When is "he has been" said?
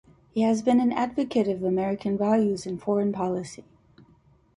0.31-0.79